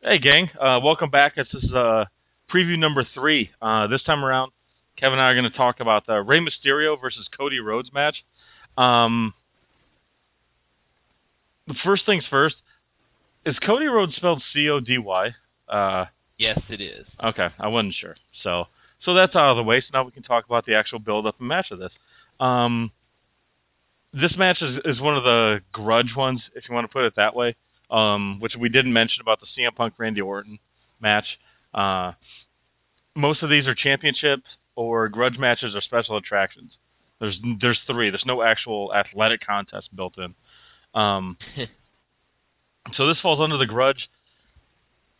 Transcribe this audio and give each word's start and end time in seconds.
Hey, 0.00 0.18
gang. 0.20 0.48
Uh, 0.58 0.80
welcome 0.82 1.10
back. 1.10 1.34
This 1.34 1.48
is 1.52 1.72
uh, 1.72 2.04
preview 2.52 2.78
number 2.78 3.04
three. 3.14 3.50
Uh, 3.60 3.88
this 3.88 4.02
time 4.04 4.24
around, 4.24 4.52
Kevin 4.96 5.18
and 5.18 5.22
I 5.22 5.30
are 5.30 5.34
going 5.34 5.50
to 5.50 5.56
talk 5.56 5.80
about 5.80 6.06
the 6.06 6.22
Rey 6.22 6.38
Mysterio 6.38 7.00
versus 7.00 7.28
Cody 7.36 7.58
Rhodes 7.58 7.92
match. 7.92 8.24
Um, 8.76 9.34
the 11.66 11.74
first 11.82 12.06
things 12.06 12.24
first 12.30 12.56
is 13.44 13.58
Cody 13.58 13.86
Rhodes 13.86 14.14
spelled 14.14 14.42
C 14.52 14.68
O 14.68 14.78
D 14.80 14.98
Y? 14.98 15.34
Uh, 15.68 16.04
Yes, 16.38 16.60
it 16.68 16.80
is. 16.80 17.04
okay, 17.22 17.48
I 17.58 17.66
wasn't 17.66 17.94
sure. 17.94 18.14
So, 18.44 18.66
so 19.04 19.14
that's 19.14 19.34
out 19.34 19.50
of 19.50 19.56
the 19.56 19.64
way. 19.64 19.80
So 19.80 19.86
now 19.92 20.04
we 20.04 20.12
can 20.12 20.22
talk 20.22 20.46
about 20.46 20.64
the 20.64 20.76
actual 20.76 21.00
build-up 21.00 21.34
and 21.40 21.48
match 21.48 21.72
of 21.72 21.80
this. 21.80 21.90
Um, 22.38 22.92
this 24.12 24.36
match 24.36 24.62
is, 24.62 24.78
is 24.84 25.00
one 25.00 25.16
of 25.16 25.24
the 25.24 25.60
grudge 25.72 26.14
ones, 26.16 26.40
if 26.54 26.68
you 26.68 26.74
want 26.76 26.84
to 26.84 26.92
put 26.92 27.02
it 27.02 27.16
that 27.16 27.34
way. 27.34 27.56
Um, 27.90 28.38
which 28.40 28.54
we 28.54 28.68
didn't 28.68 28.92
mention 28.92 29.22
about 29.22 29.40
the 29.40 29.46
CM 29.46 29.74
Punk 29.74 29.94
Randy 29.96 30.20
Orton 30.20 30.58
match. 31.00 31.24
Uh, 31.72 32.12
most 33.14 33.42
of 33.42 33.48
these 33.48 33.66
are 33.66 33.74
championships 33.74 34.44
or 34.76 35.08
grudge 35.08 35.38
matches 35.38 35.74
or 35.74 35.80
special 35.80 36.16
attractions. 36.16 36.72
There's 37.20 37.38
there's 37.60 37.80
three. 37.86 38.10
There's 38.10 38.26
no 38.26 38.42
actual 38.42 38.94
athletic 38.94 39.44
contest 39.44 39.94
built 39.94 40.18
in. 40.18 40.34
Um, 40.94 41.36
so 42.94 43.06
this 43.06 43.20
falls 43.20 43.40
under 43.40 43.56
the 43.56 43.66
grudge. 43.66 44.08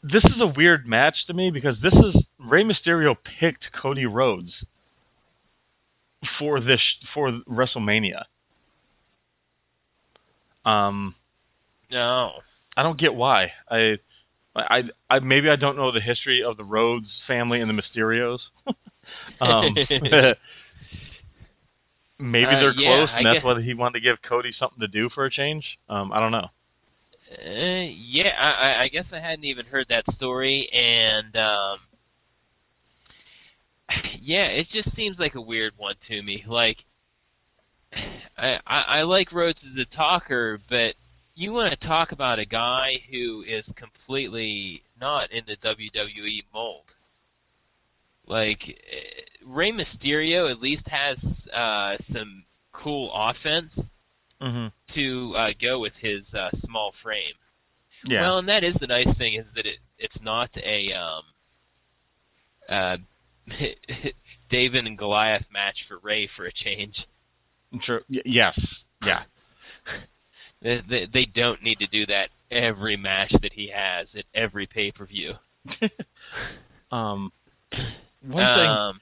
This 0.02 0.24
is 0.24 0.40
a 0.40 0.46
weird 0.46 0.86
match 0.86 1.26
to 1.26 1.34
me 1.34 1.50
because 1.50 1.76
this 1.82 1.92
is 1.92 2.22
Rey 2.38 2.62
Mysterio 2.62 3.16
picked 3.40 3.72
Cody 3.72 4.06
Rhodes 4.06 4.52
for 6.38 6.60
this 6.60 6.80
for 7.12 7.40
WrestleMania. 7.48 8.24
Um, 10.64 11.14
No. 11.90 12.32
I 12.78 12.82
don't 12.84 12.96
get 12.98 13.12
why. 13.14 13.50
I, 13.68 13.98
I, 14.54 14.84
I 15.10 15.18
maybe 15.18 15.50
I 15.50 15.56
don't 15.56 15.76
know 15.76 15.90
the 15.90 16.00
history 16.00 16.44
of 16.44 16.56
the 16.56 16.64
Rhodes 16.64 17.08
family 17.26 17.60
and 17.60 17.68
the 17.68 17.74
Mysterios. 17.74 18.38
um, 19.40 19.74
maybe 22.20 22.46
Uh, 22.54 22.60
they're 22.60 22.72
yeah, 22.74 22.88
close, 22.88 23.08
and 23.10 23.18
I 23.18 23.22
that's 23.24 23.42
guess- 23.42 23.44
why 23.44 23.60
he 23.62 23.74
wanted 23.74 23.94
to 23.94 24.00
give 24.00 24.22
Cody 24.22 24.52
something 24.56 24.80
to 24.80 24.88
do 24.88 25.08
for 25.08 25.24
a 25.24 25.30
change. 25.30 25.78
Um, 25.88 26.12
I 26.12 26.20
don't 26.20 26.30
know. 26.32 26.48
Uh, 27.30 27.90
yeah, 27.90 28.32
I, 28.38 28.50
I- 28.50 28.82
I 28.84 28.88
guess 28.88 29.06
I 29.12 29.18
hadn't 29.18 29.44
even 29.44 29.66
heard 29.66 29.86
that 29.88 30.04
story, 30.14 30.68
and 30.72 31.36
um, 31.36 31.78
yeah, 34.20 34.46
it 34.46 34.68
just 34.72 34.94
seems 34.94 35.18
like 35.18 35.34
a 35.34 35.40
weird 35.40 35.72
one 35.76 35.96
to 36.08 36.22
me. 36.22 36.44
Like, 36.46 36.78
I, 38.38 38.60
I, 38.66 38.80
I 38.82 39.02
like 39.02 39.32
Rhodes 39.32 39.58
as 39.64 39.78
a 39.78 39.96
talker, 39.96 40.60
but 40.70 40.94
you 41.38 41.52
want 41.52 41.70
to 41.78 41.86
talk 41.86 42.10
about 42.12 42.38
a 42.40 42.44
guy 42.44 43.00
who 43.10 43.44
is 43.46 43.64
completely 43.76 44.82
not 45.00 45.30
in 45.30 45.44
the 45.46 45.56
WWE 45.56 46.42
mold. 46.52 46.82
Like, 48.26 48.60
eh, 48.68 49.22
Rey 49.46 49.70
Mysterio 49.72 50.50
at 50.50 50.60
least 50.60 50.82
has 50.88 51.16
uh, 51.54 51.96
some 52.12 52.44
cool 52.72 53.10
offense 53.14 53.70
Mm-hmm. 54.40 54.68
to 54.94 55.34
uh, 55.36 55.50
go 55.60 55.80
with 55.80 55.94
his 56.00 56.22
uh, 56.32 56.50
small 56.64 56.92
frame. 57.02 57.34
Yeah. 58.04 58.20
Well, 58.20 58.38
and 58.38 58.48
that 58.48 58.62
is 58.62 58.72
the 58.80 58.86
nice 58.86 59.08
thing 59.18 59.34
is 59.34 59.44
that 59.56 59.66
it 59.66 59.78
it's 59.98 60.14
not 60.22 60.48
a 60.56 60.92
um, 60.92 61.22
uh, 62.68 62.96
David 64.48 64.86
and 64.86 64.96
Goliath 64.96 65.44
match 65.52 65.78
for 65.88 65.98
Rey 65.98 66.28
for 66.36 66.46
a 66.46 66.52
change. 66.52 67.04
True. 67.82 68.02
Y- 68.08 68.22
yes. 68.24 68.56
Yeah. 69.04 69.24
They, 70.62 70.82
they, 70.88 71.06
they 71.12 71.24
don't 71.24 71.62
need 71.62 71.78
to 71.78 71.86
do 71.86 72.06
that 72.06 72.30
every 72.50 72.96
match 72.96 73.32
that 73.42 73.52
he 73.52 73.70
has 73.74 74.06
at 74.16 74.24
every 74.34 74.66
pay 74.66 74.90
per 74.90 75.06
view. 75.06 75.34
Um, 76.90 77.32
one 78.22 78.56
thing. 78.56 78.66
Um, 78.66 79.00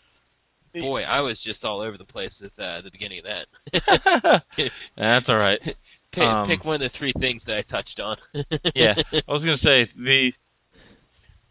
boy, 0.75 1.03
I 1.03 1.21
was 1.21 1.39
just 1.45 1.63
all 1.65 1.81
over 1.81 1.97
the 1.97 2.05
place 2.05 2.33
at 2.43 2.63
uh, 2.63 2.81
the 2.81 2.91
beginning 2.91 3.21
of 3.21 3.25
that. 3.25 4.43
that's 4.97 5.29
all 5.29 5.37
right. 5.37 5.61
Pick, 6.13 6.23
Um, 6.23 6.49
pick 6.49 6.65
one 6.65 6.77
of 6.77 6.81
the 6.81 6.99
three 6.99 7.13
things 7.21 7.43
that 7.47 7.59
I 7.59 7.63
touched 7.63 8.01
on. 8.01 8.17
Yeah. 8.75 8.95
I 9.13 9.33
was 9.33 9.43
gonna 9.43 9.59
say 9.59 9.91
the 9.95 10.33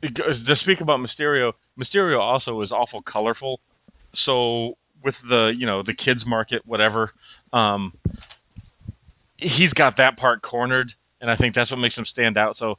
to 0.01 0.55
speak 0.61 0.81
about 0.81 0.99
Mysterio. 0.99 1.53
Mysterio 1.79 2.19
also 2.19 2.59
is 2.61 2.71
awful 2.71 3.03
colorful. 3.03 3.59
So 4.25 4.75
with 5.03 5.13
the 5.29 5.53
you 5.55 5.67
know 5.67 5.83
the 5.83 5.93
kids 5.93 6.25
market 6.25 6.63
whatever, 6.65 7.11
um, 7.53 7.93
he's 9.37 9.73
got 9.73 9.97
that 9.97 10.17
part 10.17 10.41
cornered, 10.41 10.93
and 11.21 11.29
I 11.29 11.35
think 11.35 11.55
that's 11.55 11.69
what 11.71 11.79
makes 11.79 11.95
him 11.95 12.05
stand 12.05 12.37
out. 12.37 12.57
So 12.57 12.77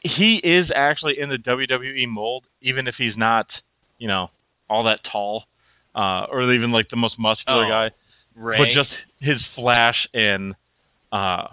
he 0.00 0.36
is 0.36 0.70
actually 0.74 1.18
in 1.18 1.28
the 1.28 1.38
WWE 1.38 2.08
mold, 2.08 2.44
even 2.60 2.86
if 2.86 2.94
he's 2.96 3.16
not 3.16 3.46
you 3.98 4.08
know 4.08 4.30
all 4.68 4.84
that 4.84 5.00
tall, 5.04 5.44
uh, 5.94 6.26
or 6.30 6.50
even 6.52 6.72
like 6.72 6.88
the 6.90 6.96
most 6.96 7.18
muscular 7.18 7.64
Oh, 7.66 7.68
guy 7.68 7.90
Rey. 8.34 8.58
but 8.58 8.74
just 8.82 8.90
his 9.18 9.40
flash 9.54 10.08
and 10.14 10.54
uh, 11.12 11.48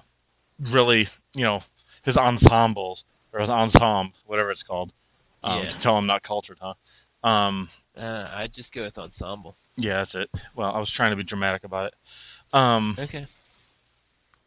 really, 0.59 1.09
you 1.34 1.44
know, 1.44 1.62
his 2.03 2.16
ensembles 2.16 3.03
or 3.34 3.41
his 3.41 3.50
ensemble, 3.50 4.13
whatever 4.25 4.51
it's 4.51 4.63
called. 4.63 4.91
Um, 5.44 5.63
Yeah. 5.63 5.72
To 5.73 5.79
tell 5.81 5.97
him 5.97 6.06
not 6.07 6.23
cultured, 6.23 6.57
huh? 6.62 7.28
Um, 7.28 7.69
uh, 7.97 8.28
I'd 8.34 8.53
just 8.53 8.72
go 8.72 8.84
with 8.84 8.97
ensemble. 8.97 9.56
yeah, 9.75 9.97
that's 10.06 10.16
it. 10.16 10.29
Well, 10.56 10.72
I 10.73 10.79
was 10.79 10.91
trying 10.96 11.12
to 11.12 11.16
be 11.17 11.23
dramatic 11.23 11.63
about 11.63 11.88
it. 11.88 11.94
Um, 12.56 12.96
Okay. 13.00 13.28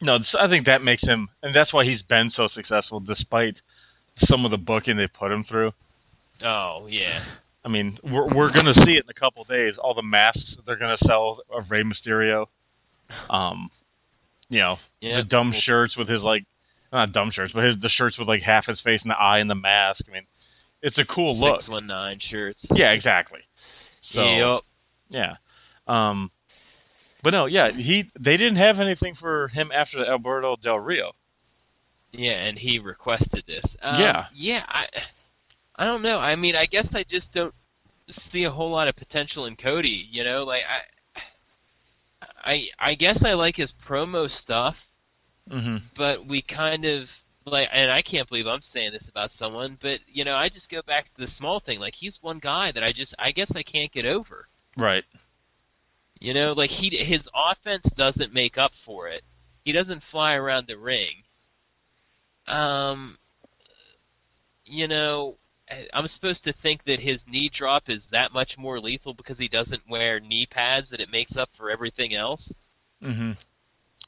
No, 0.00 0.18
I 0.38 0.48
think 0.48 0.66
that 0.66 0.82
makes 0.82 1.02
him, 1.02 1.28
and 1.42 1.54
that's 1.54 1.72
why 1.72 1.84
he's 1.84 2.02
been 2.02 2.30
so 2.34 2.48
successful 2.54 3.00
despite 3.00 3.56
some 4.26 4.44
of 4.44 4.50
the 4.50 4.58
booking 4.58 4.96
they 4.96 5.06
put 5.06 5.30
him 5.32 5.44
through. 5.44 5.72
Oh 6.42 6.86
yeah. 6.88 7.24
I 7.64 7.68
mean, 7.68 7.98
we're 8.02 8.32
we're 8.34 8.50
gonna 8.52 8.74
see 8.86 8.92
it 8.96 9.04
in 9.04 9.10
a 9.10 9.14
couple 9.14 9.44
days. 9.44 9.74
All 9.78 9.94
the 9.94 10.02
masks 10.02 10.56
they're 10.66 10.76
gonna 10.76 10.96
sell 11.06 11.40
of 11.54 11.70
Rey 11.70 11.82
Mysterio. 11.82 12.46
Um, 13.28 13.70
you 14.48 14.60
know, 14.60 14.78
Yeah. 15.00 15.16
the 15.18 15.24
dumb 15.24 15.52
shirts 15.62 15.96
with 15.96 16.08
his 16.08 16.22
like, 16.22 16.44
not 16.92 17.12
dumb 17.12 17.30
shirts, 17.30 17.52
but 17.52 17.64
his 17.64 17.80
the 17.80 17.88
shirts 17.90 18.16
with 18.18 18.28
like 18.28 18.42
half 18.42 18.66
his 18.66 18.80
face 18.80 19.02
and 19.02 19.10
the 19.10 19.18
eye 19.20 19.38
and 19.40 19.50
the 19.50 19.54
mask. 19.54 20.02
I 20.08 20.12
mean, 20.12 20.26
it's 20.82 20.96
a 20.98 21.04
cool 21.04 21.38
look. 21.38 21.60
Six 21.60 21.68
one 21.68 21.86
nine 21.86 22.18
shirts. 22.20 22.60
Yeah, 22.74 22.92
exactly. 22.92 23.40
So 24.14 24.22
Yep. 24.22 24.62
yeah, 25.10 25.34
um, 25.86 26.30
but 27.22 27.30
no, 27.30 27.46
yeah, 27.46 27.70
he 27.72 28.10
they 28.18 28.36
didn't 28.36 28.56
have 28.56 28.78
anything 28.80 29.14
for 29.14 29.48
him 29.48 29.70
after 29.72 29.98
the 29.98 30.08
Alberto 30.08 30.56
Del 30.62 30.78
Rio. 30.78 31.12
Yeah, 32.12 32.32
and 32.32 32.58
he 32.58 32.78
requested 32.78 33.44
this. 33.46 33.64
Um, 33.82 34.00
Yeah. 34.00 34.26
Yeah. 34.34 34.64
I. 34.68 34.86
I 35.76 35.84
don't 35.84 36.02
know. 36.02 36.18
I 36.18 36.36
mean, 36.36 36.56
I 36.56 36.66
guess 36.66 36.86
I 36.92 37.04
just 37.08 37.32
don't 37.32 37.54
see 38.32 38.44
a 38.44 38.50
whole 38.50 38.70
lot 38.70 38.88
of 38.88 38.96
potential 38.96 39.46
in 39.46 39.56
Cody. 39.56 40.08
You 40.10 40.24
know, 40.24 40.44
like 40.44 40.62
I. 40.68 40.80
I 42.42 42.68
I 42.78 42.94
guess 42.94 43.18
I 43.24 43.32
like 43.34 43.56
his 43.56 43.70
promo 43.86 44.28
stuff, 44.42 44.74
Mm-hmm. 45.50 45.76
but 45.96 46.26
we 46.26 46.42
kind 46.42 46.84
of 46.84 47.08
like, 47.44 47.68
and 47.72 47.90
I 47.90 48.02
can't 48.02 48.28
believe 48.28 48.46
I'm 48.46 48.62
saying 48.72 48.92
this 48.92 49.02
about 49.08 49.30
someone, 49.38 49.78
but 49.82 49.98
you 50.06 50.24
know, 50.24 50.36
I 50.36 50.48
just 50.48 50.68
go 50.70 50.80
back 50.86 51.06
to 51.16 51.26
the 51.26 51.32
small 51.38 51.60
thing. 51.60 51.80
Like 51.80 51.94
he's 51.98 52.12
one 52.20 52.38
guy 52.38 52.70
that 52.72 52.84
I 52.84 52.92
just, 52.92 53.12
I 53.18 53.32
guess 53.32 53.50
I 53.54 53.62
can't 53.62 53.90
get 53.92 54.04
over. 54.04 54.46
Right. 54.76 55.02
You 56.20 56.34
know, 56.34 56.52
like 56.52 56.70
he 56.70 56.90
his 56.90 57.22
offense 57.34 57.82
doesn't 57.96 58.32
make 58.32 58.58
up 58.58 58.72
for 58.84 59.08
it. 59.08 59.24
He 59.64 59.72
doesn't 59.72 60.02
fly 60.10 60.34
around 60.34 60.66
the 60.68 60.76
ring. 60.76 61.22
Um, 62.46 63.16
you 64.66 64.86
know, 64.86 65.36
I'm 65.92 66.08
supposed 66.14 66.44
to 66.44 66.54
think 66.62 66.84
that 66.84 67.00
his 67.00 67.18
knee 67.26 67.50
drop 67.56 67.84
is 67.88 68.00
that 68.12 68.32
much 68.32 68.52
more 68.58 68.80
lethal 68.80 69.14
because 69.14 69.38
he 69.38 69.48
doesn't 69.48 69.82
wear 69.88 70.20
knee 70.20 70.46
pads 70.46 70.88
that 70.90 71.00
it 71.00 71.10
makes 71.10 71.36
up 71.36 71.48
for 71.56 71.70
everything 71.70 72.14
else. 72.14 72.42
Mm-hmm. 73.02 73.32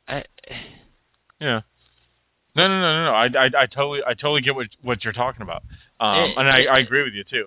I, 0.08 0.24
Yeah. 1.40 1.60
No, 2.54 2.68
no, 2.68 2.80
no, 2.80 2.80
no, 2.80 3.04
no. 3.06 3.12
I, 3.12 3.46
I, 3.46 3.62
I 3.62 3.66
totally, 3.66 4.00
I 4.06 4.12
totally 4.12 4.42
get 4.42 4.54
what 4.54 4.68
what 4.82 5.02
you're 5.04 5.14
talking 5.14 5.40
about, 5.40 5.62
um, 6.00 6.16
Eh, 6.16 6.34
and 6.36 6.48
I, 6.48 6.62
eh, 6.62 6.66
I 6.70 6.78
agree 6.80 7.03
with 7.03 7.15
you 7.15 7.24
too. 7.24 7.47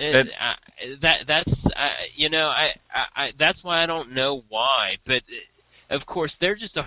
Uh, 0.00 0.24
that 1.02 1.26
that's 1.26 1.52
uh, 1.76 1.88
you 2.14 2.28
know 2.30 2.46
I, 2.48 2.74
I, 2.94 3.24
I 3.24 3.32
that's 3.38 3.62
why 3.62 3.82
I 3.82 3.86
don't 3.86 4.12
know 4.12 4.44
why, 4.48 4.96
but 5.06 5.22
uh, 5.90 5.94
of 5.94 6.06
course 6.06 6.32
they're 6.40 6.56
just 6.56 6.76
a, 6.76 6.86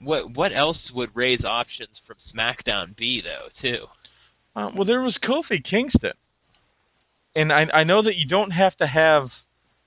what 0.00 0.34
what 0.34 0.52
else 0.52 0.78
would 0.94 1.14
Rey's 1.14 1.44
options 1.44 2.00
from 2.06 2.16
SmackDown 2.34 2.96
be 2.96 3.20
though 3.20 3.48
too? 3.62 3.86
Uh, 4.56 4.70
well, 4.74 4.84
there 4.84 5.02
was 5.02 5.16
Kofi 5.22 5.62
Kingston, 5.62 6.14
and 7.36 7.52
I, 7.52 7.68
I 7.72 7.84
know 7.84 8.02
that 8.02 8.16
you 8.16 8.26
don't 8.26 8.50
have 8.50 8.76
to 8.78 8.86
have. 8.86 9.30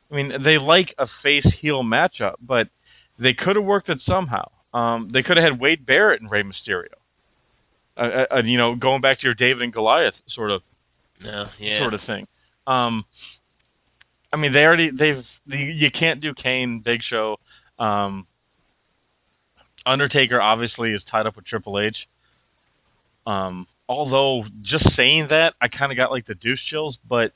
I 0.09 0.15
mean, 0.15 0.43
they 0.43 0.57
like 0.57 0.93
a 0.97 1.07
face 1.23 1.47
heel 1.59 1.83
matchup, 1.83 2.35
but 2.41 2.69
they 3.17 3.33
could 3.33 3.55
have 3.55 3.65
worked 3.65 3.89
it 3.89 3.99
somehow. 4.05 4.49
Um, 4.73 5.09
they 5.11 5.23
could 5.23 5.37
have 5.37 5.51
had 5.51 5.59
Wade 5.59 5.85
Barrett 5.85 6.21
and 6.21 6.31
Rey 6.31 6.43
Mysterio. 6.43 6.87
Uh, 7.97 8.25
uh, 8.31 8.41
you 8.45 8.57
know, 8.57 8.75
going 8.75 9.01
back 9.01 9.19
to 9.19 9.25
your 9.25 9.33
David 9.33 9.63
and 9.63 9.73
Goliath 9.73 10.13
sort 10.29 10.51
of 10.51 10.61
No, 11.21 11.49
yeah, 11.59 11.79
sort 11.79 11.93
of 11.93 12.01
thing. 12.05 12.27
Um, 12.67 13.05
I 14.33 14.37
mean, 14.37 14.53
they 14.53 14.65
already 14.65 14.91
they've 14.91 15.25
you, 15.47 15.57
you 15.57 15.91
can't 15.91 16.21
do 16.21 16.33
Kane, 16.33 16.79
Big 16.79 17.01
Show, 17.03 17.37
um, 17.79 18.27
Undertaker. 19.85 20.39
Obviously, 20.39 20.91
is 20.91 21.01
tied 21.09 21.25
up 21.25 21.35
with 21.35 21.45
Triple 21.45 21.79
H. 21.79 22.07
Um, 23.25 23.67
although 23.89 24.45
just 24.61 24.85
saying 24.95 25.27
that, 25.29 25.55
I 25.61 25.67
kind 25.67 25.91
of 25.91 25.97
got 25.97 26.11
like 26.11 26.27
the 26.27 26.35
deuce 26.35 26.61
chills. 26.69 26.97
But 27.07 27.33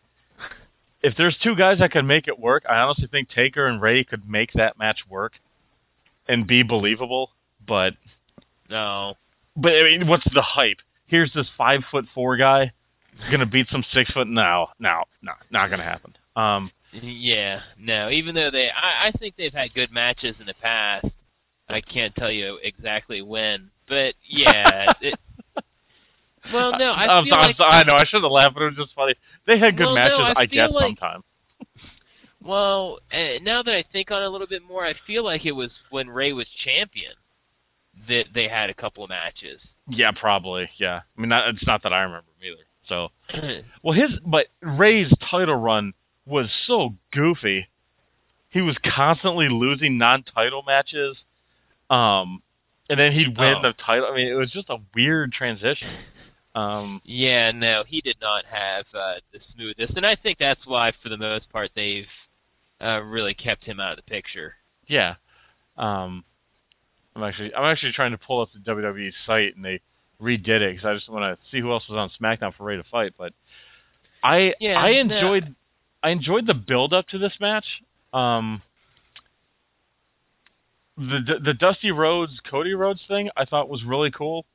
if 1.01 1.15
there's 1.17 1.37
two 1.43 1.55
guys 1.55 1.79
that 1.79 1.91
can 1.91 2.07
make 2.07 2.27
it 2.27 2.39
work, 2.39 2.63
I 2.69 2.77
honestly 2.77 3.07
think 3.07 3.29
Taker 3.29 3.67
and 3.67 3.81
Rey 3.81 4.03
could 4.03 4.27
make 4.29 4.53
that 4.53 4.77
match 4.79 4.99
work 5.09 5.33
and 6.27 6.47
be 6.47 6.63
believable. 6.63 7.31
But 7.67 7.93
No. 8.69 9.15
but 9.55 9.73
I 9.73 9.83
mean, 9.83 10.07
what's 10.07 10.25
the 10.33 10.41
hype? 10.41 10.79
Here's 11.07 11.31
this 11.33 11.47
five 11.57 11.81
foot 11.91 12.05
four 12.13 12.37
guy 12.37 12.71
gonna 13.31 13.45
beat 13.45 13.67
some 13.71 13.83
six 13.93 14.11
foot. 14.11 14.27
No, 14.27 14.67
no, 14.79 15.03
no, 15.21 15.31
not 15.51 15.69
gonna 15.69 15.83
happen. 15.83 16.15
Um, 16.35 16.71
Yeah, 16.93 17.61
no. 17.77 18.09
Even 18.09 18.35
though 18.35 18.51
they, 18.51 18.69
I, 18.69 19.07
I 19.07 19.11
think 19.11 19.35
they've 19.37 19.53
had 19.53 19.73
good 19.73 19.91
matches 19.91 20.35
in 20.39 20.45
the 20.45 20.53
past. 20.61 21.05
I 21.67 21.81
can't 21.81 22.13
tell 22.15 22.31
you 22.31 22.59
exactly 22.63 23.21
when, 23.21 23.71
but 23.87 24.13
yeah. 24.27 24.93
it, 25.01 25.17
well, 26.53 26.77
no, 26.77 26.91
I 26.91 27.17
I'm 27.17 27.25
feel 27.25 27.33
I'm 27.33 27.47
like 27.47 27.57
sorry, 27.57 27.71
I 27.71 27.83
know 27.83 27.95
I 27.95 28.03
shouldn't 28.05 28.25
have 28.25 28.31
laughed, 28.31 28.53
but 28.53 28.63
it 28.63 28.67
was 28.67 28.75
just 28.85 28.93
funny. 28.95 29.15
They 29.47 29.57
had 29.57 29.75
good 29.77 29.85
Well, 29.85 29.95
no, 29.95 30.17
matches, 30.19 30.33
I 30.37 30.41
I, 30.41 30.45
guess, 30.45 30.71
like- 30.71 30.83
sometime. 30.83 31.21
Well, 32.41 32.99
uh, 33.11 33.39
now 33.41 33.63
that 33.63 33.73
I 33.73 33.83
think 33.91 34.11
on 34.11 34.21
it 34.21 34.25
a 34.25 34.29
little 34.29 34.45
bit 34.45 34.61
more, 34.63 34.85
I 34.85 34.93
feel 35.07 35.23
like 35.25 35.47
it 35.47 35.53
was 35.53 35.71
when 35.89 36.07
Rey 36.09 36.31
was 36.31 36.45
champion 36.63 37.13
that 38.07 38.25
they 38.35 38.47
had 38.47 38.69
a 38.69 38.73
couple 38.75 39.03
of 39.03 39.09
matches. 39.09 39.59
Yeah, 39.89 40.11
probably. 40.11 40.69
Yeah, 40.77 41.01
I 41.17 41.21
mean, 41.21 41.29
not, 41.29 41.47
it's 41.49 41.65
not 41.65 41.81
that 41.81 41.91
I 41.93 42.01
remember 42.03 42.27
either. 42.43 42.61
So, 42.87 43.09
well, 43.83 43.93
his 43.93 44.11
but 44.25 44.47
Rey's 44.61 45.11
title 45.29 45.55
run 45.55 45.93
was 46.25 46.49
so 46.67 46.95
goofy. 47.11 47.67
He 48.49 48.61
was 48.61 48.77
constantly 48.83 49.49
losing 49.49 49.97
non-title 49.97 50.63
matches, 50.65 51.17
um, 51.89 52.41
and 52.89 52.99
then 52.99 53.11
he'd 53.11 53.37
win 53.37 53.55
Oh. 53.57 53.61
the 53.61 53.73
title. 53.73 54.07
I 54.11 54.15
mean, 54.15 54.27
it 54.27 54.33
was 54.35 54.51
just 54.51 54.69
a 54.69 54.77
weird 54.95 55.33
transition. 55.33 55.89
Um, 56.53 57.01
yeah, 57.03 57.51
no, 57.51 57.83
he 57.85 57.99
did 57.99 58.15
not 58.21 58.45
have 58.45 58.85
uh, 58.93 59.15
the 59.33 59.39
smoothest, 59.53 59.97
and 59.97 60.05
I 60.05 60.15
think 60.15 60.37
that's 60.39 60.65
why, 60.65 60.93
for 61.03 61.09
the 61.09 61.17
most 61.17 61.49
part, 61.51 61.71
they've 61.75 62.07
uh, 62.79 63.01
really 63.03 63.33
kept 63.33 63.65
him 63.65 63.79
out 63.81 63.91
of 63.91 63.97
the 63.97 64.09
picture. 64.09 64.53
yeah. 64.87 65.15
Um, 65.77 66.23
I'm 67.15 67.23
actually 67.23 67.53
I'm 67.53 67.65
actually 67.65 67.91
trying 67.91 68.11
to 68.11 68.17
pull 68.17 68.41
up 68.41 68.49
the 68.53 68.59
WWE 68.59 69.11
site, 69.25 69.55
and 69.57 69.65
they 69.65 69.81
redid 70.21 70.61
it 70.61 70.75
because 70.75 70.85
I 70.85 70.93
just 70.93 71.09
want 71.09 71.23
to 71.23 71.49
see 71.51 71.59
who 71.61 71.71
else 71.71 71.87
was 71.89 71.97
on 71.97 72.09
SmackDown 72.19 72.55
for 72.55 72.63
Rey 72.63 72.77
to 72.77 72.83
fight. 72.83 73.13
But 73.17 73.33
I 74.23 74.53
Yeah, 74.59 74.79
I 74.79 75.01
no. 75.03 75.15
enjoyed 75.15 75.55
I 76.03 76.09
enjoyed 76.09 76.45
the 76.47 76.53
build 76.53 76.93
up 76.93 77.07
to 77.09 77.17
this 77.17 77.33
match. 77.39 77.65
Um, 78.13 78.61
the 80.97 81.39
the 81.43 81.53
Dusty 81.53 81.91
Rhodes 81.91 82.39
Cody 82.49 82.73
Rhodes 82.73 83.01
thing 83.07 83.29
I 83.35 83.45
thought 83.45 83.69
was 83.69 83.83
really 83.83 84.11
cool. 84.11 84.45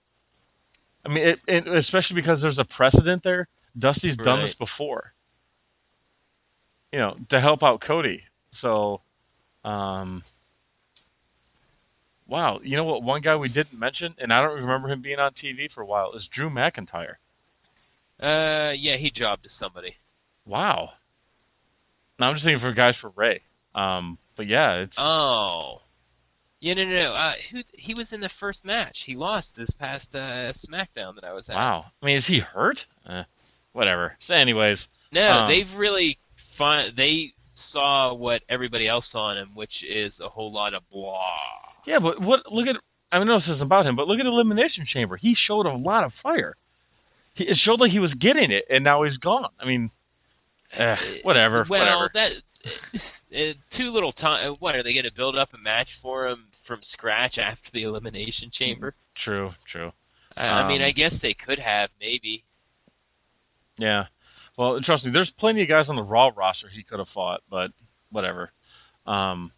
I 1.04 1.08
mean, 1.08 1.26
it, 1.26 1.38
it, 1.46 1.66
especially 1.66 2.16
because 2.16 2.40
there's 2.40 2.58
a 2.58 2.64
precedent 2.64 3.22
there. 3.24 3.48
Dusty's 3.78 4.16
done 4.16 4.42
this 4.42 4.54
before. 4.58 5.12
You 6.92 6.98
know, 6.98 7.16
to 7.30 7.40
help 7.40 7.62
out 7.62 7.80
Cody. 7.80 8.22
So, 8.60 9.00
um, 9.64 10.22
wow. 12.30 12.60
You 12.62 12.76
know 12.76 12.84
what? 12.84 13.02
One 13.02 13.20
guy 13.20 13.36
we 13.36 13.48
didn't 13.48 13.78
mention, 13.78 14.14
and 14.18 14.32
I 14.32 14.40
don't 14.42 14.58
remember 14.60 14.88
him 14.88 15.02
being 15.02 15.18
on 15.18 15.32
TV 15.32 15.70
for 15.70 15.82
a 15.82 15.86
while, 15.86 16.12
is 16.12 16.26
Drew 16.32 16.48
McIntyre. 16.48 17.16
Uh, 18.22 18.72
yeah, 18.72 18.96
he 18.96 19.10
jobbed 19.10 19.44
to 19.44 19.50
somebody. 19.58 19.96
Wow. 20.46 20.90
Now 22.18 22.28
I'm 22.28 22.34
just 22.34 22.44
thinking 22.44 22.60
for 22.60 22.72
guys 22.72 22.94
for 23.00 23.10
Rey. 23.16 23.40
Um, 23.74 24.18
but 24.36 24.46
yeah, 24.46 24.74
it's 24.74 24.92
Oh. 24.98 25.80
Yeah, 26.60 26.74
no, 26.74 26.84
no, 26.84 26.90
no. 26.90 27.12
Uh, 27.14 27.32
who, 27.50 27.62
he 27.72 27.94
was 27.94 28.06
in 28.12 28.20
the 28.20 28.28
first 28.38 28.58
match. 28.64 28.94
He 29.06 29.16
lost 29.16 29.46
this 29.56 29.70
past 29.78 30.04
uh, 30.12 30.52
SmackDown 30.68 31.14
that 31.14 31.24
I 31.24 31.32
was 31.32 31.44
at. 31.48 31.54
wow. 31.54 31.86
I 32.02 32.06
mean, 32.06 32.18
is 32.18 32.24
he 32.26 32.38
hurt? 32.40 32.78
Eh, 33.08 33.22
whatever. 33.72 34.18
So, 34.26 34.34
anyways, 34.34 34.76
No, 35.10 35.30
Um, 35.30 35.48
they've 35.50 35.72
really 35.74 36.18
fun. 36.58 36.92
They 36.94 37.32
saw 37.72 38.14
what 38.14 38.42
everybody 38.48 38.86
else 38.88 39.04
saw 39.12 39.32
in 39.32 39.38
him, 39.38 39.50
which 39.54 39.82
is 39.88 40.12
a 40.20 40.28
whole 40.28 40.52
lot 40.52 40.74
of 40.74 40.82
blah. 40.90 41.20
yeah. 41.86 41.98
But 41.98 42.20
what? 42.20 42.50
Look 42.52 42.66
at. 42.66 42.76
I 43.12 43.22
know 43.24 43.38
this 43.40 43.48
isn't 43.48 43.62
about 43.62 43.86
him, 43.86 43.96
but 43.96 44.06
look 44.06 44.20
at 44.20 44.26
Elimination 44.26 44.86
Chamber. 44.86 45.16
He 45.16 45.34
showed 45.34 45.66
a 45.66 45.74
lot 45.74 46.04
of 46.04 46.12
fire. 46.22 46.54
He, 47.34 47.44
it 47.44 47.56
showed 47.58 47.80
like 47.80 47.90
he 47.90 47.98
was 47.98 48.14
getting 48.14 48.50
it, 48.52 48.64
and 48.70 48.84
now 48.84 49.02
he's 49.02 49.16
gone. 49.16 49.48
I 49.58 49.64
mean, 49.66 49.90
eh, 50.72 50.96
whatever. 51.22 51.66
Well, 51.68 51.80
whatever. 51.80 52.10
that 52.14 52.32
uh, 53.34 53.52
too 53.76 53.90
little 53.90 54.12
time. 54.12 54.54
What 54.60 54.74
are 54.76 54.82
they 54.84 54.92
going 54.92 55.04
to 55.06 55.12
build 55.12 55.36
up 55.36 55.48
a 55.54 55.58
match 55.58 55.88
for 56.00 56.28
him 56.28 56.46
from 56.66 56.80
scratch 56.92 57.36
after 57.38 57.68
the 57.72 57.82
elimination 57.82 58.50
chamber? 58.52 58.94
True. 59.24 59.52
True. 59.70 59.90
I 60.36 60.46
I 60.46 60.68
mean, 60.68 60.80
Um, 60.80 60.86
I 60.86 60.92
guess 60.92 61.12
they 61.20 61.34
could 61.34 61.58
have 61.58 61.90
maybe. 62.00 62.44
Yeah. 63.76 64.04
Well, 64.60 64.78
trust 64.82 65.06
me, 65.06 65.10
there's 65.10 65.30
plenty 65.38 65.62
of 65.62 65.70
guys 65.70 65.86
on 65.88 65.96
the 65.96 66.02
Raw 66.02 66.30
roster 66.36 66.68
he 66.68 66.82
could 66.82 66.98
have 66.98 67.08
fought, 67.14 67.40
but 67.48 67.72
whatever. 68.12 68.50
Um, 69.06 69.52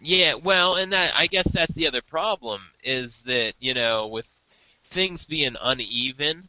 Yeah, 0.00 0.32
well, 0.32 0.76
and 0.76 0.90
that 0.94 1.14
I 1.14 1.26
guess 1.26 1.46
that's 1.52 1.74
the 1.74 1.86
other 1.86 2.00
problem 2.00 2.62
is 2.82 3.10
that 3.26 3.52
you 3.60 3.74
know 3.74 4.06
with 4.06 4.24
things 4.94 5.20
being 5.28 5.56
uneven, 5.60 6.48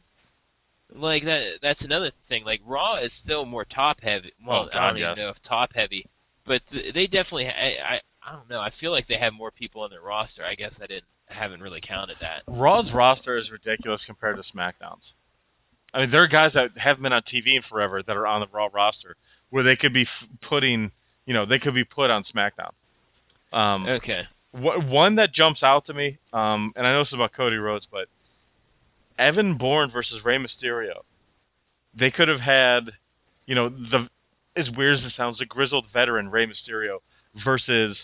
like 0.90 1.22
that. 1.26 1.58
That's 1.60 1.82
another 1.82 2.10
thing. 2.30 2.46
Like 2.46 2.62
Raw 2.64 2.96
is 2.96 3.10
still 3.22 3.44
more 3.44 3.66
top 3.66 4.00
heavy. 4.00 4.32
Well, 4.42 4.70
Oh, 4.72 4.78
I 4.78 4.86
don't 4.88 4.96
even 4.96 5.18
know 5.18 5.28
if 5.28 5.36
top 5.46 5.74
heavy, 5.74 6.06
but 6.46 6.62
th- 6.72 6.94
they 6.94 7.06
definitely. 7.08 7.48
I, 7.48 7.76
I 7.96 8.00
I 8.26 8.32
don't 8.32 8.48
know. 8.48 8.60
I 8.60 8.72
feel 8.80 8.90
like 8.90 9.06
they 9.06 9.18
have 9.18 9.34
more 9.34 9.50
people 9.50 9.82
on 9.82 9.90
their 9.90 10.00
roster. 10.00 10.42
I 10.46 10.54
guess 10.54 10.72
I 10.82 10.86
didn't 10.86 11.04
haven't 11.26 11.60
really 11.60 11.82
counted 11.82 12.16
that. 12.22 12.44
Raw's 12.46 12.90
roster 12.90 13.36
is 13.36 13.50
ridiculous 13.50 14.00
compared 14.06 14.36
to 14.36 14.56
SmackDown's. 14.56 15.04
I 15.94 16.00
mean, 16.00 16.10
there 16.10 16.22
are 16.22 16.28
guys 16.28 16.52
that 16.54 16.70
haven't 16.76 17.02
been 17.02 17.12
on 17.12 17.22
TV 17.22 17.56
in 17.56 17.62
forever 17.62 18.02
that 18.02 18.16
are 18.16 18.26
on 18.26 18.40
the 18.40 18.46
Raw 18.52 18.68
roster 18.72 19.16
where 19.50 19.62
they 19.64 19.76
could 19.76 19.92
be 19.94 20.02
f- 20.02 20.28
putting, 20.42 20.90
you 21.26 21.32
know, 21.34 21.46
they 21.46 21.58
could 21.58 21.74
be 21.74 21.84
put 21.84 22.10
on 22.10 22.24
SmackDown. 22.24 22.72
Um, 23.52 23.86
Okay. 23.88 24.26
wh- 24.52 24.86
one 24.90 25.14
that 25.16 25.32
jumps 25.32 25.62
out 25.62 25.86
to 25.86 25.94
me, 25.94 26.18
um, 26.34 26.72
and 26.76 26.86
I 26.86 26.92
know 26.92 26.98
this 27.00 27.08
is 27.08 27.14
about 27.14 27.32
Cody 27.32 27.56
Rhodes, 27.56 27.86
but 27.90 28.08
Evan 29.18 29.56
Bourne 29.56 29.90
versus 29.90 30.24
Rey 30.24 30.36
Mysterio. 30.38 31.00
They 31.94 32.10
could 32.10 32.28
have 32.28 32.40
had, 32.40 32.90
you 33.46 33.54
know, 33.54 33.68
the 33.68 34.08
as 34.56 34.68
weird 34.70 34.98
as 34.98 35.04
it 35.04 35.12
sounds, 35.16 35.38
the 35.38 35.46
grizzled 35.46 35.86
veteran 35.92 36.30
Rey 36.30 36.44
Mysterio 36.46 36.98
versus, 37.44 37.96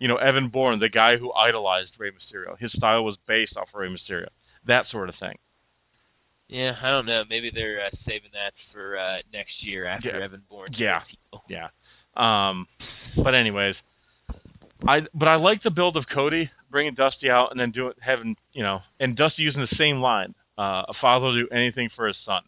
you 0.00 0.08
know, 0.08 0.16
Evan 0.16 0.48
Bourne, 0.48 0.80
the 0.80 0.88
guy 0.88 1.16
who 1.16 1.32
idolized 1.32 1.92
Rey 1.98 2.10
Mysterio. 2.10 2.58
His 2.58 2.72
style 2.72 3.04
was 3.04 3.16
based 3.28 3.56
off 3.56 3.68
of 3.72 3.80
Rey 3.80 3.88
Mysterio. 3.88 4.26
That 4.66 4.88
sort 4.88 5.08
of 5.08 5.14
thing. 5.16 5.38
Yeah, 6.48 6.76
I 6.82 6.90
don't 6.90 7.06
know. 7.06 7.24
Maybe 7.28 7.50
they're 7.50 7.80
uh, 7.80 7.90
saving 8.06 8.30
that 8.34 8.52
for 8.72 8.96
uh, 8.96 9.18
next 9.32 9.62
year 9.62 9.86
after 9.86 10.08
Yeah. 10.08 10.24
Evan 10.24 10.42
Bourne. 10.48 10.74
Yeah. 10.76 11.02
heel. 11.30 11.42
Yeah. 11.48 11.68
Um, 12.16 12.68
but 13.16 13.34
anyways, 13.34 13.74
I 14.86 15.06
but 15.14 15.26
I 15.26 15.36
like 15.36 15.62
the 15.62 15.70
build 15.70 15.96
of 15.96 16.08
Cody 16.08 16.50
bringing 16.70 16.94
Dusty 16.94 17.30
out 17.30 17.50
and 17.50 17.58
then 17.58 17.70
do 17.70 17.88
it 17.88 17.96
having 18.00 18.36
you 18.52 18.62
know 18.62 18.80
and 19.00 19.16
Dusty 19.16 19.42
using 19.42 19.60
the 19.60 19.76
same 19.76 20.00
line. 20.00 20.34
Uh, 20.56 20.84
a 20.88 20.94
father 21.00 21.24
will 21.26 21.34
do 21.34 21.48
anything 21.50 21.88
for 21.96 22.06
his 22.06 22.16
son. 22.24 22.42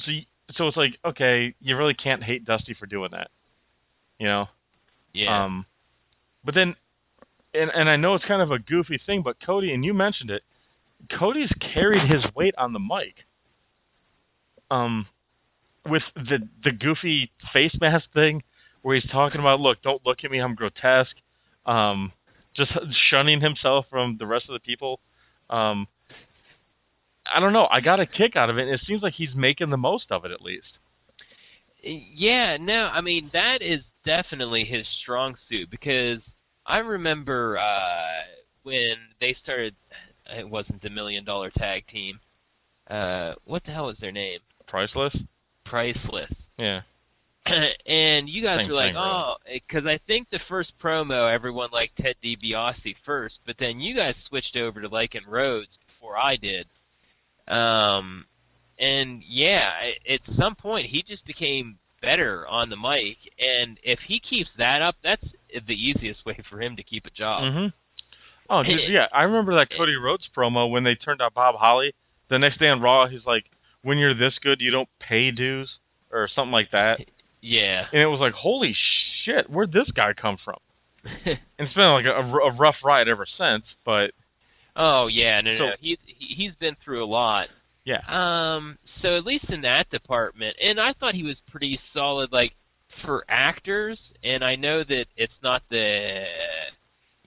So 0.00 0.12
so 0.54 0.68
it's 0.68 0.76
like 0.76 0.98
okay, 1.04 1.54
you 1.60 1.76
really 1.76 1.94
can't 1.94 2.22
hate 2.22 2.44
Dusty 2.44 2.74
for 2.74 2.86
doing 2.86 3.10
that. 3.12 3.30
You 4.18 4.26
know. 4.26 4.48
Yeah. 5.12 5.44
Um, 5.44 5.66
but 6.44 6.54
then, 6.54 6.76
and 7.54 7.70
and 7.70 7.88
I 7.88 7.96
know 7.96 8.14
it's 8.14 8.24
kind 8.24 8.42
of 8.42 8.50
a 8.52 8.58
goofy 8.58 9.00
thing, 9.04 9.22
but 9.22 9.36
Cody 9.44 9.72
and 9.72 9.84
you 9.84 9.92
mentioned 9.94 10.30
it. 10.30 10.42
Cody's 11.10 11.52
carried 11.60 12.10
his 12.10 12.24
weight 12.34 12.54
on 12.58 12.72
the 12.72 12.80
mic. 12.80 13.14
Um, 14.70 15.06
with 15.88 16.02
the 16.14 16.46
the 16.64 16.72
goofy 16.72 17.30
face 17.52 17.74
mask 17.80 18.12
thing, 18.12 18.42
where 18.82 18.94
he's 18.94 19.10
talking 19.10 19.40
about, 19.40 19.60
look, 19.60 19.82
don't 19.82 20.04
look 20.04 20.24
at 20.24 20.30
me, 20.30 20.38
I'm 20.38 20.54
grotesque. 20.54 21.16
Um, 21.66 22.12
just 22.54 22.72
shunning 23.08 23.40
himself 23.40 23.86
from 23.90 24.16
the 24.18 24.26
rest 24.26 24.46
of 24.48 24.52
the 24.52 24.60
people. 24.60 25.00
Um, 25.48 25.86
I 27.32 27.40
don't 27.40 27.52
know. 27.52 27.68
I 27.70 27.80
got 27.80 28.00
a 28.00 28.06
kick 28.06 28.36
out 28.36 28.50
of 28.50 28.58
it. 28.58 28.62
and 28.62 28.70
It 28.70 28.80
seems 28.86 29.02
like 29.02 29.14
he's 29.14 29.34
making 29.34 29.70
the 29.70 29.76
most 29.76 30.06
of 30.10 30.24
it, 30.24 30.32
at 30.32 30.42
least. 30.42 30.78
Yeah, 31.82 32.56
no, 32.58 32.86
I 32.86 33.00
mean 33.00 33.30
that 33.32 33.62
is 33.62 33.80
definitely 34.04 34.64
his 34.64 34.86
strong 35.00 35.36
suit 35.48 35.70
because 35.70 36.18
I 36.66 36.78
remember 36.78 37.58
uh 37.58 38.22
when 38.62 38.96
they 39.20 39.36
started 39.42 39.74
it 40.28 40.48
wasn't 40.48 40.82
the 40.82 40.90
million 40.90 41.24
dollar 41.24 41.50
tag 41.50 41.84
team. 41.86 42.20
Uh 42.88 43.34
what 43.44 43.64
the 43.64 43.72
hell 43.72 43.86
was 43.86 43.96
their 44.00 44.12
name? 44.12 44.40
Priceless. 44.66 45.16
Priceless. 45.64 46.30
Yeah. 46.58 46.82
and 47.86 48.28
you 48.28 48.42
guys 48.42 48.60
Same 48.60 48.68
were 48.68 48.74
like, 48.74 48.94
thing. 48.94 49.02
"Oh, 49.02 49.36
cuz 49.70 49.86
I 49.86 49.98
think 50.06 50.28
the 50.30 50.40
first 50.48 50.72
promo 50.78 51.32
everyone 51.32 51.70
liked 51.70 51.96
Ted 51.96 52.16
DiBiase 52.22 52.96
first, 53.04 53.38
but 53.46 53.56
then 53.58 53.80
you 53.80 53.94
guys 53.94 54.14
switched 54.28 54.56
over 54.56 54.80
to 54.80 54.88
liking 54.88 55.26
Rhodes 55.26 55.70
before 55.86 56.18
I 56.18 56.36
did." 56.36 56.66
Um 57.46 58.26
and 58.78 59.22
yeah, 59.24 59.72
at 60.08 60.20
some 60.38 60.54
point 60.54 60.86
he 60.86 61.02
just 61.02 61.24
became 61.24 61.78
better 62.00 62.46
on 62.46 62.70
the 62.70 62.76
mic, 62.76 63.16
and 63.38 63.78
if 63.82 63.98
he 64.00 64.20
keeps 64.20 64.50
that 64.56 64.82
up, 64.82 64.96
that's 65.02 65.26
the 65.66 65.74
easiest 65.74 66.24
way 66.26 66.38
for 66.48 66.60
him 66.60 66.76
to 66.76 66.82
keep 66.82 67.06
a 67.06 67.10
job. 67.10 67.52
hmm 67.52 67.66
Oh, 68.50 68.62
dude, 68.62 68.90
yeah. 68.90 69.06
I 69.12 69.24
remember 69.24 69.54
that 69.56 69.70
Cody 69.70 69.94
Rhodes 70.02 70.28
promo 70.36 70.70
when 70.70 70.84
they 70.84 70.94
turned 70.94 71.20
out 71.20 71.34
Bob 71.34 71.56
Holly 71.56 71.94
The 72.28 72.38
next 72.38 72.58
day 72.58 72.68
on 72.68 72.80
Raw, 72.80 73.06
he's 73.08 73.24
like, 73.26 73.44
"When 73.82 73.98
you're 73.98 74.14
this 74.14 74.38
good, 74.40 74.60
you 74.60 74.70
don't 74.70 74.88
pay 75.00 75.30
dues," 75.30 75.70
or 76.10 76.28
something 76.34 76.52
like 76.52 76.70
that. 76.72 77.00
Yeah. 77.40 77.86
And 77.92 78.02
it 78.02 78.06
was 78.06 78.18
like, 78.18 78.32
"Holy 78.32 78.74
shit, 79.24 79.48
where'd 79.48 79.70
this 79.72 79.88
guy 79.92 80.12
come 80.12 80.38
from?" 80.44 80.56
and 81.24 81.38
it's 81.60 81.72
been 81.74 81.90
like 81.92 82.04
a, 82.04 82.16
a 82.18 82.50
rough 82.50 82.74
ride 82.82 83.06
ever 83.08 83.26
since. 83.38 83.62
But 83.84 84.10
oh 84.74 85.06
yeah, 85.06 85.40
no, 85.40 85.52
no, 85.52 85.58
So- 85.58 85.66
no. 85.66 85.72
He's 85.80 85.98
he, 86.04 86.34
he's 86.34 86.52
been 86.58 86.76
through 86.84 87.04
a 87.04 87.06
lot. 87.06 87.46
yeah, 87.84 88.00
Um, 88.08 88.76
so 89.02 89.16
at 89.16 89.24
least 89.24 89.44
in 89.50 89.60
that 89.62 89.88
department, 89.90 90.56
and 90.60 90.80
I 90.80 90.94
thought 90.94 91.14
he 91.14 91.22
was 91.22 91.36
pretty 91.48 91.78
solid, 91.94 92.32
like 92.32 92.54
for 93.04 93.24
actors. 93.28 93.98
And 94.24 94.42
I 94.44 94.56
know 94.56 94.82
that 94.82 95.06
it's 95.16 95.32
not 95.40 95.62
the, 95.70 96.24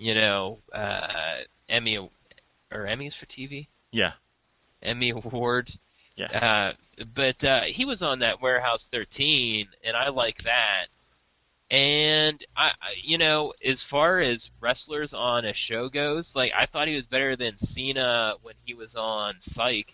you 0.01 0.15
know, 0.15 0.57
uh, 0.73 1.41
Emmy 1.69 1.97
or 1.97 2.09
Emmys 2.85 3.11
for 3.19 3.27
TV, 3.27 3.67
yeah, 3.91 4.13
Emmy 4.81 5.11
awards. 5.11 5.71
yeah. 6.15 6.31
Uh, 6.31 7.05
but 7.15 7.43
uh, 7.43 7.61
he 7.71 7.85
was 7.85 8.01
on 8.01 8.17
that 8.19 8.41
Warehouse 8.41 8.81
13, 8.91 9.67
and 9.85 9.95
I 9.95 10.09
like 10.09 10.37
that. 10.43 10.87
And 11.69 12.43
I, 12.57 12.69
I- 12.81 12.95
you 13.03 13.17
know, 13.17 13.53
as 13.65 13.77
far 13.89 14.19
as 14.21 14.39
wrestlers 14.59 15.09
on 15.13 15.45
a 15.45 15.53
show 15.67 15.87
goes, 15.87 16.25
like 16.33 16.51
I 16.57 16.65
thought 16.65 16.87
he 16.87 16.95
was 16.95 17.05
better 17.11 17.35
than 17.35 17.55
Cena 17.75 18.33
when 18.41 18.55
he 18.65 18.73
was 18.73 18.89
on 18.95 19.35
Psych. 19.55 19.87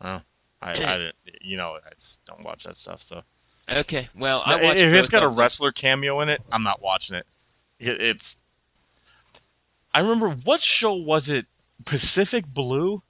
I, 0.00 0.20
I 0.62 0.72
didn't, 0.98 1.14
you 1.40 1.56
know, 1.56 1.78
I 1.84 1.88
just 1.90 2.26
don't 2.26 2.44
watch 2.44 2.62
that 2.64 2.76
stuff. 2.82 3.00
So 3.08 3.22
Okay, 3.70 4.08
well, 4.18 4.42
I 4.44 4.56
No, 4.56 4.62
watched 4.64 4.78
if 4.78 4.92
it's 4.92 5.08
got 5.10 5.22
a 5.22 5.28
wrestler 5.28 5.72
cameo 5.72 6.20
in 6.20 6.28
it, 6.28 6.42
I'm 6.52 6.62
not 6.62 6.82
watching 6.82 7.16
it. 7.16 7.26
It. 7.78 8.00
It's. 8.00 8.24
I 9.92 10.00
remember 10.00 10.30
what 10.44 10.60
show 10.80 10.94
was 10.94 11.24
it? 11.26 11.46
Pacific 11.86 12.44
Blue. 12.46 13.02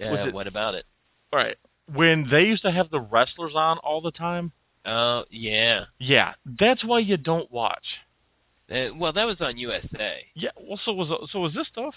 Uh, 0.00 0.10
was 0.10 0.28
it- 0.28 0.34
What 0.34 0.46
about 0.46 0.74
it? 0.74 0.84
All 1.32 1.38
right, 1.38 1.56
when 1.92 2.28
they 2.30 2.44
used 2.46 2.62
to 2.62 2.70
have 2.70 2.90
the 2.90 3.00
wrestlers 3.00 3.54
on 3.54 3.78
all 3.78 4.00
the 4.00 4.10
time. 4.12 4.52
Oh, 4.86 5.24
yeah. 5.30 5.84
Yeah, 5.98 6.34
that's 6.46 6.82
why 6.84 7.00
you 7.00 7.16
don't 7.16 7.50
watch. 7.50 7.84
Uh, 8.70 8.88
well, 8.96 9.12
that 9.12 9.24
was 9.26 9.40
on 9.40 9.58
USA. 9.58 10.24
Yeah, 10.34 10.50
well, 10.58 10.78
so 10.84 10.92
was 10.92 11.28
so 11.32 11.40
was 11.40 11.52
this 11.54 11.66
stuff. 11.68 11.94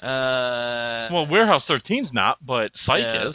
Uh, 0.00 1.08
Well, 1.12 1.26
Warehouse 1.26 1.62
13's 1.68 2.12
not, 2.12 2.44
but 2.44 2.72
Psych 2.84 3.00
Yeah. 3.02 3.28
is. 3.28 3.34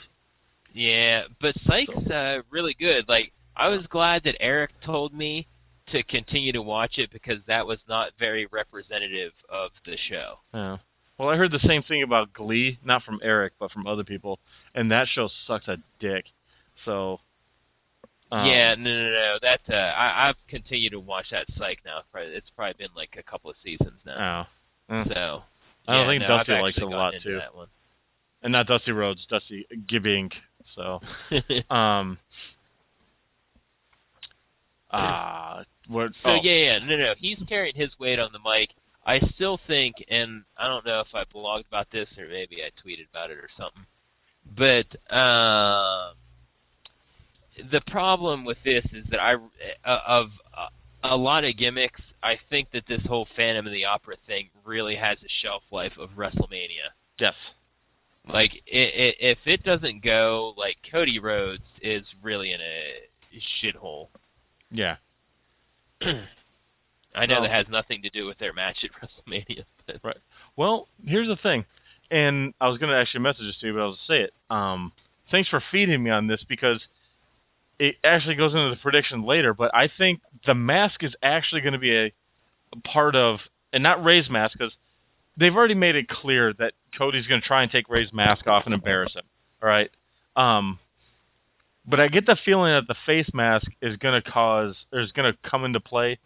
Yeah, 0.73 1.23
but 1.39 1.55
Psych's 1.65 2.07
uh, 2.11 2.41
really 2.49 2.73
good. 2.73 3.07
Like, 3.07 3.31
I 3.55 3.69
was 3.69 3.87
glad 3.87 4.23
that 4.25 4.35
Eric 4.39 4.71
told 4.81 5.13
me 5.13 5.47
to 5.91 6.03
continue 6.03 6.51
to 6.51 6.61
watch 6.61 6.97
it 6.97 7.11
because 7.11 7.39
that 7.47 7.65
was 7.65 7.79
not 7.87 8.11
very 8.19 8.47
representative 8.51 9.31
of 9.49 9.71
the 9.85 9.97
show. 10.09 10.35
Yeah. 10.53 10.77
Well, 11.17 11.29
I 11.29 11.35
heard 11.35 11.51
the 11.51 11.59
same 11.67 11.81
thing 11.83 12.03
about 12.03 12.33
Glee, 12.33 12.77
not 12.85 13.03
from 13.03 13.19
Eric, 13.23 13.53
but 13.59 13.71
from 13.71 13.87
other 13.87 14.03
people, 14.03 14.39
and 14.75 14.91
that 14.91 15.07
show 15.07 15.29
sucks 15.47 15.67
a 15.67 15.77
dick. 15.99 16.25
So. 16.85 17.19
um, 18.31 18.45
yeah, 18.45 18.75
no, 18.75 18.83
no, 18.83 19.09
no. 19.09 19.37
That 19.41 19.61
uh, 19.69 19.75
I, 19.75 20.29
I've 20.29 20.35
continued 20.47 20.91
to 20.91 20.99
watch 20.99 21.27
that 21.31 21.47
Psych 21.57 21.79
now. 21.83 22.01
Probably, 22.11 22.33
it's 22.33 22.49
probably 22.55 22.75
been 22.77 22.95
like 22.95 23.15
a 23.17 23.23
couple 23.23 23.49
of 23.49 23.55
seasons 23.63 23.99
now. 24.05 24.47
Oh. 24.89 24.93
Mm. 24.93 25.13
So. 25.13 25.43
I 25.87 25.93
don't 25.95 26.07
think 26.07 26.21
no, 26.21 26.27
Dusty 26.27 26.53
I've 26.53 26.61
likes 26.61 26.77
it 26.77 26.83
a 26.83 26.87
lot, 26.87 27.13
too. 27.23 27.35
That 27.35 27.55
one. 27.55 27.67
and 28.43 28.51
not 28.51 28.67
Dusty 28.67 28.91
Rhodes, 28.91 29.25
Dusty 29.29 29.65
Gibbing. 29.87 30.31
So, 30.75 30.99
um, 31.73 32.17
uh, 34.91 35.63
what? 35.87 36.11
So 36.23 36.29
oh, 36.29 36.39
yeah, 36.41 36.53
yeah, 36.53 36.79
no, 36.79 36.97
no, 36.97 37.13
he's 37.17 37.39
carrying 37.47 37.75
his 37.75 37.89
weight 37.99 38.19
on 38.19 38.31
the 38.31 38.39
mic. 38.39 38.69
I 39.05 39.19
still 39.35 39.59
think, 39.67 39.95
and 40.09 40.43
I 40.57 40.67
don't 40.67 40.85
know 40.85 40.99
if 40.99 41.07
I 41.13 41.23
blogged 41.23 41.67
about 41.67 41.87
this 41.91 42.09
or 42.17 42.27
maybe 42.27 42.57
I 42.61 42.69
tweeted 42.85 43.09
about 43.09 43.31
it 43.31 43.37
or 43.37 43.49
something, 43.57 43.85
but 44.57 44.85
um, 45.15 46.13
the 47.71 47.81
problem 47.87 48.43
with 48.43 48.57
this 48.65 48.83
is 48.91 49.05
that 49.09 49.21
I 49.21 49.35
uh, 49.85 49.99
of 50.05 50.29
uh, 50.57 50.67
a 51.03 51.15
lot 51.15 51.43
of 51.45 51.55
gimmicks. 51.57 52.01
I 52.23 52.37
think 52.49 52.71
that 52.71 52.83
this 52.87 53.01
whole 53.05 53.27
Phantom 53.35 53.65
of 53.65 53.71
the 53.71 53.85
Opera 53.85 54.15
thing 54.25 54.49
really 54.65 54.95
has 54.95 55.17
a 55.19 55.29
shelf 55.41 55.63
life 55.71 55.93
of 55.97 56.09
WrestleMania. 56.17 56.89
yes, 57.19 57.35
Like, 58.27 58.51
i 58.73 58.77
i 58.77 59.13
if 59.19 59.37
it 59.45 59.63
doesn't 59.63 60.03
go, 60.03 60.53
like 60.57 60.77
Cody 60.91 61.19
Rhodes 61.19 61.63
is 61.81 62.03
really 62.21 62.51
in 62.51 62.59
a 62.59 63.39
shithole. 63.63 64.07
yeah. 64.71 64.97
I 66.01 67.25
know 67.25 67.35
No. 67.35 67.41
that 67.43 67.51
has 67.51 67.67
nothing 67.69 68.01
to 68.03 68.09
do 68.09 68.25
with 68.25 68.37
their 68.37 68.53
match 68.53 68.83
at 68.83 68.91
WrestleMania. 69.01 69.63
But 70.03 70.17
Well, 70.55 70.87
here's 71.05 71.27
the 71.27 71.35
thing, 71.37 71.65
and 72.11 72.53
I 72.61 72.67
was 72.69 72.77
gonna 72.77 72.95
actually 72.95 73.21
message 73.21 73.45
this 73.47 73.57
to 73.61 73.67
you, 73.67 73.73
but 73.73 73.81
I'll 73.81 73.93
just 73.95 74.07
say 74.07 74.21
it. 74.21 74.33
Um, 74.49 74.91
thanks 75.31 75.49
for 75.49 75.61
feeding 75.71 76.03
me 76.03 76.09
on 76.09 76.27
this 76.27 76.43
because 76.47 76.81
it 77.79 77.95
actually 78.03 78.35
goes 78.35 78.53
into 78.53 78.69
the 78.69 78.75
prediction 78.81 79.23
later. 79.23 79.53
But 79.53 79.73
I 79.75 79.87
think 79.97 80.21
the 80.45 80.55
mask 80.55 81.03
is 81.03 81.13
actually 81.21 81.61
going 81.61 81.73
to 81.73 81.79
be 81.79 81.95
a, 81.95 82.05
a 82.73 82.79
part 82.83 83.15
of, 83.15 83.39
and 83.71 83.83
not 83.83 84.03
Rey's 84.03 84.29
mask, 84.29 84.57
because 84.57 84.73
they've 85.37 85.55
already 85.55 85.75
made 85.75 85.95
it 85.95 86.09
clear 86.09 86.53
that 86.53 86.73
Cody's 86.97 87.27
going 87.27 87.39
to 87.41 87.47
try 87.47 87.61
and 87.61 87.71
take 87.71 87.87
Rey's 87.89 88.11
mask 88.11 88.47
off 88.47 88.65
and 88.65 88.73
embarrass 88.73 89.13
him. 89.13 89.25
All 89.61 89.69
right. 89.69 89.91
Um, 90.35 90.79
but 91.87 91.99
I 91.99 92.09
get 92.09 92.25
the 92.25 92.37
feeling 92.43 92.73
that 92.73 92.87
the 92.87 92.95
face 93.05 93.29
mask 93.33 93.67
is 93.81 93.95
going 93.97 94.21
to 94.21 94.31
cause, 94.31 94.75
or 94.91 94.99
is 94.99 95.11
to 95.13 95.37
come 95.49 95.63
into 95.63 95.79
play, 95.79 96.19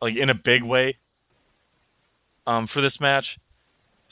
like 0.00 0.16
in 0.16 0.30
a 0.30 0.34
big 0.34 0.62
way, 0.62 0.96
um, 2.46 2.66
for 2.72 2.80
this 2.80 2.94
match. 3.00 3.26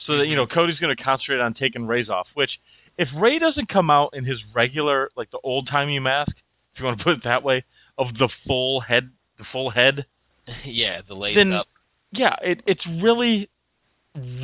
So 0.07 0.19
that 0.19 0.27
you 0.27 0.37
know 0.37 0.47
Cody's 0.47 0.79
going 0.79 0.95
to 0.95 1.03
concentrate 1.03 1.41
on 1.41 1.55
taking 1.55 1.87
Rey's 1.87 2.09
off. 2.09 2.27
Which, 2.35 2.61
if 2.99 3.09
Rey 3.17 3.39
doesn't 3.39 3.69
come 3.69 3.91
out 3.91 4.11
in 4.15 4.25
his 4.25 4.41
regular, 4.53 5.11
like 5.17 5.31
the 5.31 5.39
old 5.43 5.69
timey 5.69 5.99
mask, 6.01 6.33
if 6.75 6.81
you 6.81 6.85
want 6.85 6.99
to 6.99 7.05
put 7.05 7.19
it 7.19 7.25
that 7.25 7.43
way, 7.43 7.65
of 7.97 8.09
the 8.19 8.29
full 8.47 8.81
head, 8.81 9.11
the 9.39 9.45
full 9.53 9.71
head, 9.71 10.05
yeah, 10.65 11.01
the 11.07 11.15
lace 11.15 11.37
Then- 11.37 11.53
up. 11.53 11.69
yeah, 12.13 12.37
it, 12.43 12.61
it's 12.67 12.85
really, 12.87 13.49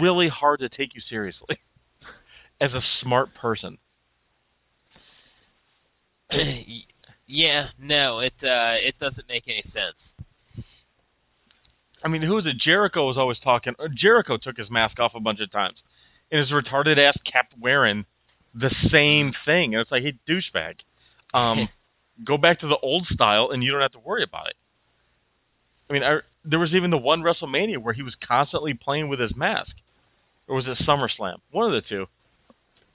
really 0.00 0.28
hard 0.28 0.60
to 0.60 0.68
take 0.68 0.94
you 0.94 1.00
seriously 1.00 1.58
as 2.60 2.72
a 2.72 2.82
smart 3.02 3.34
person. 3.34 3.76
yeah, 7.26 7.68
no, 7.78 8.20
it 8.20 8.34
uh, 8.42 8.76
it 8.78 8.94
doesn't 9.00 9.28
make 9.28 9.44
any 9.48 9.64
sense. 9.72 9.96
I 12.02 12.08
mean, 12.08 12.22
who 12.22 12.34
was 12.34 12.46
it? 12.46 12.56
Jericho 12.56 13.06
was 13.06 13.18
always 13.18 13.38
talking. 13.38 13.74
Jericho 13.94 14.36
took 14.36 14.56
his 14.56 14.70
mask 14.70 14.98
off 14.98 15.12
a 15.14 15.20
bunch 15.20 15.40
of 15.40 15.50
times, 15.50 15.78
and 16.30 16.40
his 16.40 16.50
retarded 16.50 16.98
ass 16.98 17.18
kept 17.30 17.54
wearing 17.58 18.06
the 18.54 18.74
same 18.90 19.32
thing. 19.44 19.74
And 19.74 19.82
it's 19.82 19.90
like, 19.90 20.02
hey, 20.02 20.14
douchebag, 20.28 20.76
um, 21.34 21.68
go 22.24 22.38
back 22.38 22.60
to 22.60 22.68
the 22.68 22.78
old 22.78 23.06
style, 23.06 23.50
and 23.50 23.62
you 23.62 23.72
don't 23.72 23.82
have 23.82 23.92
to 23.92 23.98
worry 23.98 24.22
about 24.22 24.48
it. 24.48 24.56
I 25.88 25.92
mean, 25.92 26.02
I, 26.02 26.20
there 26.44 26.58
was 26.58 26.72
even 26.72 26.90
the 26.90 26.98
one 26.98 27.22
WrestleMania 27.22 27.78
where 27.78 27.92
he 27.92 28.02
was 28.02 28.14
constantly 28.26 28.74
playing 28.74 29.08
with 29.08 29.20
his 29.20 29.34
mask, 29.36 29.72
or 30.48 30.56
was 30.56 30.66
it 30.66 30.78
SummerSlam? 30.86 31.38
One 31.50 31.66
of 31.66 31.72
the 31.72 31.82
two, 31.86 32.06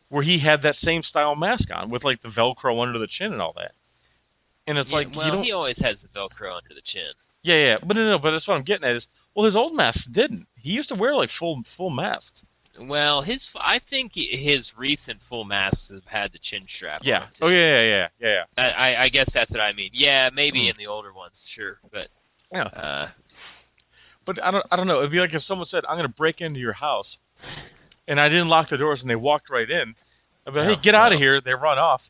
where 0.09 0.23
he 0.23 0.39
had 0.39 0.61
that 0.63 0.75
same 0.83 1.03
style 1.03 1.35
mask 1.35 1.65
on 1.73 1.89
with 1.89 2.03
like 2.03 2.21
the 2.21 2.29
Velcro 2.29 2.81
under 2.81 2.99
the 2.99 3.07
chin 3.07 3.33
and 3.33 3.41
all 3.41 3.53
that. 3.57 3.71
And 4.67 4.77
it's 4.77 4.89
Yeah, 4.89 4.95
like 4.95 5.15
well, 5.15 5.41
he 5.43 5.51
always 5.51 5.77
has 5.79 5.97
the 6.01 6.07
Velcro 6.19 6.57
under 6.57 6.73
the 6.73 6.81
chin. 6.85 7.11
Yeah, 7.43 7.55
yeah, 7.57 7.77
but 7.85 7.95
no, 7.95 8.09
no, 8.09 8.19
but 8.19 8.31
that's 8.31 8.47
what 8.47 8.55
I'm 8.55 8.63
getting 8.63 8.87
at 8.89 8.95
is, 8.95 9.03
well, 9.35 9.45
his 9.45 9.55
old 9.55 9.75
masks 9.75 10.03
didn't. 10.11 10.47
He 10.59 10.71
used 10.71 10.89
to 10.89 10.95
wear 10.95 11.15
like 11.15 11.29
full 11.37 11.61
full 11.77 11.89
masks. 11.91 12.25
Well, 12.79 13.21
his 13.21 13.39
I 13.55 13.79
think 13.89 14.11
his 14.15 14.65
recent 14.77 15.19
full 15.29 15.45
masks 15.45 15.79
have 15.89 16.03
had 16.05 16.31
the 16.33 16.39
chin 16.39 16.65
strap. 16.75 17.01
Yeah. 17.03 17.21
On, 17.23 17.27
Oh 17.43 17.47
yeah, 17.47 17.57
yeah, 17.57 17.81
yeah, 17.83 18.07
yeah, 18.19 18.43
yeah. 18.57 18.63
I, 18.63 18.69
I, 18.95 19.03
I 19.03 19.09
guess 19.09 19.29
that's 19.33 19.49
what 19.51 19.61
I 19.61 19.71
mean. 19.73 19.91
Yeah, 19.93 20.29
maybe 20.33 20.63
Mm. 20.63 20.71
in 20.71 20.77
the 20.77 20.87
older 20.87 21.13
ones, 21.13 21.33
sure, 21.55 21.79
but 21.91 22.07
Yeah. 22.51 22.63
uh, 22.63 23.09
But 24.25 24.43
I 24.43 24.51
don't, 24.51 24.65
I 24.71 24.75
don't 24.75 24.87
know. 24.87 24.99
It'd 24.99 25.11
be 25.11 25.19
like 25.19 25.33
if 25.33 25.43
someone 25.43 25.67
said, 25.69 25.83
"I'm 25.87 25.97
going 25.97 26.09
to 26.09 26.13
break 26.17 26.41
into 26.41 26.59
your 26.59 26.73
house," 26.73 27.07
and 28.07 28.19
I 28.19 28.29
didn't 28.29 28.49
lock 28.49 28.69
the 28.69 28.77
doors, 28.77 29.01
and 29.01 29.09
they 29.09 29.15
walked 29.15 29.49
right 29.49 29.69
in. 29.69 29.95
I'd 30.45 30.53
be 30.53 30.59
like, 30.59 30.67
No, 30.67 30.75
"Hey, 30.75 30.81
get 30.81 30.95
out 30.95 31.13
of 31.13 31.19
here!" 31.19 31.41
They 31.41 31.53
run 31.53 31.79
off. 31.79 32.01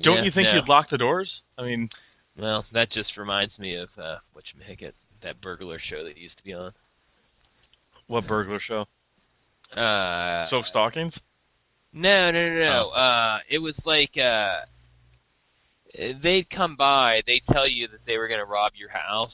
Don't 0.00 0.18
yeah, 0.18 0.24
you 0.24 0.30
think 0.30 0.48
no. 0.48 0.54
you'd 0.54 0.68
lock 0.68 0.90
the 0.90 0.98
doors? 0.98 1.30
I 1.58 1.62
mean, 1.62 1.90
Well, 2.38 2.64
that 2.72 2.90
just 2.90 3.16
reminds 3.16 3.58
me 3.58 3.74
of 3.74 3.88
uh, 3.98 4.16
what 4.32 4.44
it 4.66 4.94
that 5.22 5.40
burglar 5.40 5.78
show 5.78 6.02
that 6.04 6.16
used 6.16 6.36
to 6.36 6.44
be 6.44 6.52
on. 6.52 6.72
what 8.06 8.26
burglar 8.26 8.60
show? 8.60 8.86
Uh, 9.78 10.48
Silk 10.50 10.66
stockings? 10.66 11.14
No, 11.92 12.30
no, 12.30 12.48
no, 12.48 12.58
no. 12.58 12.90
Oh. 12.94 12.98
Uh, 12.98 13.38
it 13.48 13.58
was 13.58 13.74
like 13.84 14.16
uh, 14.16 14.60
they'd 16.22 16.48
come 16.50 16.76
by, 16.76 17.22
they'd 17.26 17.44
tell 17.52 17.68
you 17.68 17.86
that 17.88 18.00
they 18.06 18.16
were 18.18 18.28
going 18.28 18.40
to 18.40 18.46
rob 18.46 18.72
your 18.76 18.88
house, 18.90 19.32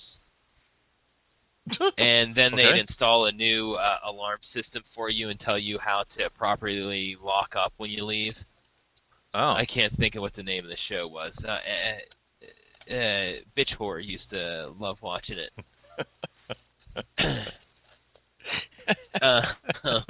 and 1.99 2.35
then 2.35 2.55
they'd 2.55 2.79
install 2.79 3.27
a 3.27 3.33
new 3.33 3.73
uh, 3.73 3.99
alarm 4.07 4.39
system 4.55 4.83
for 4.95 5.11
you 5.11 5.29
and 5.29 5.39
tell 5.41 5.59
you 5.59 5.79
how 5.79 6.05
to 6.17 6.31
properly 6.31 7.17
lock 7.23 7.55
up 7.57 7.73
when 7.77 7.91
you 7.91 8.05
leave. 8.05 8.35
oh, 9.35 9.53
I 9.53 9.67
can't 9.67 9.97
think 9.97 10.15
of 10.15 10.23
what 10.23 10.35
the 10.35 10.43
name 10.43 10.65
of 10.65 10.71
the 10.71 10.77
show 10.89 11.07
was. 11.09 11.33
Uh, 11.45 11.49
uh, 11.49 12.93
uh, 12.93 13.33
Bitch 13.57 13.77
Whore 13.79 14.05
used 14.05 14.31
to 14.31 14.73
love 14.79 14.99
watching 15.03 15.39
it. 15.39 15.53
uh, 19.23 19.43
um, 19.85 20.05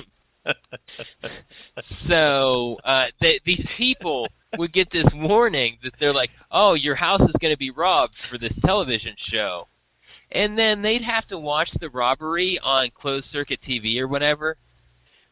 so 2.09 2.77
uh, 2.85 3.07
they, 3.21 3.41
these 3.45 3.67
people 3.77 4.29
would 4.57 4.73
get 4.73 4.91
this 4.91 5.07
warning 5.15 5.79
that 5.83 5.93
they're 6.01 6.15
like, 6.15 6.31
"Oh, 6.51 6.75
your 6.75 6.95
house 6.95 7.21
is 7.21 7.35
going 7.41 7.53
to 7.53 7.59
be 7.59 7.71
robbed 7.71 8.15
for 8.31 8.39
this 8.39 8.53
television 8.65 9.15
show," 9.17 9.67
and 10.33 10.59
then 10.59 10.83
they'd 10.83 11.03
have 11.03 11.27
to 11.29 11.39
watch 11.39 11.71
the 11.81 11.91
robbery 11.91 12.59
on 12.63 12.91
closed 13.01 13.27
circuit 13.33 13.61
TV 13.67 13.99
or 13.99 14.07
whatever, 14.09 14.57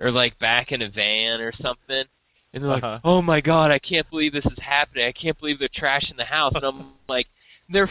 or 0.00 0.10
like 0.10 0.38
back 0.38 0.72
in 0.72 0.82
a 0.82 0.88
van 0.90 1.40
or 1.40 1.52
something. 1.60 2.04
And 2.54 2.62
they're 2.64 2.70
like, 2.70 2.82
Uh-huh. 2.84 3.00
"Oh 3.04 3.20
my 3.22 3.40
god, 3.40 3.70
I 3.70 3.78
can't 3.78 4.08
believe 4.10 4.32
this 4.32 4.46
is 4.46 4.58
happening! 4.60 5.04
I 5.06 5.12
can't 5.12 5.38
believe 5.38 5.58
they're 5.58 5.68
trashing 5.68 6.16
the 6.16 6.24
house." 6.24 6.52
And 6.54 6.64
I'm 6.64 6.86
like, 7.08 7.26
"They're 7.68 7.90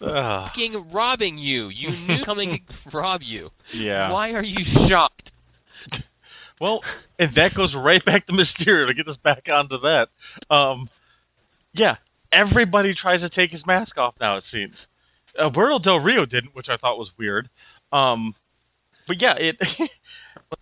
fucking 0.00 0.92
robbing 0.92 1.38
you. 1.38 1.68
You 1.68 1.90
knew 1.90 2.24
coming 2.24 2.64
to 2.90 2.96
rob 2.96 3.22
you. 3.22 3.50
yeah. 3.74 4.12
Why 4.12 4.32
are 4.32 4.42
you 4.44 4.64
shocked?" 4.88 5.30
Well, 6.60 6.82
and 7.20 7.32
that 7.36 7.54
goes 7.54 7.72
right 7.72 8.04
back 8.04 8.26
to 8.26 8.32
Mysterio 8.32 8.88
to 8.88 8.92
get 8.94 9.06
us 9.06 9.16
back 9.22 9.44
onto 9.48 9.78
that. 9.78 10.08
Um, 10.50 10.90
yeah, 11.72 11.98
everybody 12.32 12.94
tries 12.94 13.20
to 13.20 13.28
take 13.30 13.50
his 13.50 13.64
mask 13.66 13.96
off 13.98 14.14
now. 14.20 14.36
It 14.36 14.44
seems. 14.50 14.74
Alberto 15.38 15.78
Del 15.78 16.00
Rio 16.00 16.26
didn't, 16.26 16.54
which 16.54 16.68
I 16.68 16.76
thought 16.76 16.98
was 16.98 17.10
weird. 17.18 17.48
Um, 17.92 18.34
but 19.06 19.20
yeah, 19.20 19.34
it. 19.34 19.56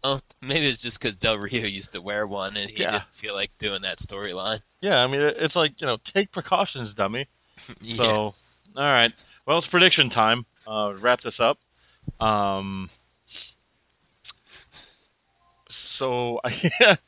Well, 0.02 0.20
maybe 0.42 0.66
it's 0.68 0.82
just 0.82 0.99
because 0.99 1.16
Del 1.20 1.37
Rio 1.38 1.64
used 1.64 1.92
to 1.92 2.00
wear 2.02 2.26
one 2.26 2.56
and 2.56 2.68
he 2.68 2.80
Yeah. 2.82 2.90
didn't 2.92 3.04
feel 3.20 3.35
like 3.35 3.52
doing 3.61 3.82
that 3.82 3.99
storyline. 4.00 4.61
yeah, 4.80 4.96
I 4.96 5.06
mean, 5.06 5.20
it's 5.20 5.54
like 5.54 5.80
you 5.80 5.87
know, 5.87 5.99
take 6.12 6.32
precautions, 6.32 6.92
dummy. 6.96 7.28
yeah. 7.80 7.96
So, 7.96 8.04
all 8.04 8.35
right. 8.76 9.12
Well, 9.46 9.58
it's 9.58 9.68
prediction 9.68 10.11
time. 10.11 10.44
Uh, 10.66 10.94
wrap 11.00 11.20
this 11.23 11.38
up. 11.38 11.58
Um, 12.20 12.90
so, 15.99 16.40
I 16.44 16.99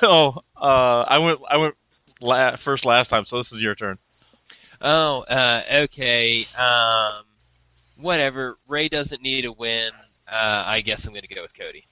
so 0.00 0.42
uh, 0.60 1.04
I 1.08 1.18
went. 1.18 1.38
I 1.48 1.56
went 1.56 1.74
la- 2.20 2.56
first 2.64 2.84
last 2.84 3.10
time. 3.10 3.24
So 3.28 3.38
this 3.38 3.52
is 3.52 3.60
your 3.60 3.74
turn. 3.74 3.98
Oh, 4.80 5.20
uh, 5.22 5.62
okay. 5.84 6.46
Um, 6.56 7.24
whatever. 7.96 8.58
Rey 8.66 8.88
doesn't 8.88 9.22
need 9.22 9.44
a 9.44 9.52
win. 9.52 9.90
Uh, 10.30 10.64
I 10.66 10.82
guess 10.82 11.00
I'm 11.04 11.10
going 11.10 11.22
to 11.22 11.34
go 11.34 11.42
with 11.42 11.50
Cody. 11.58 11.86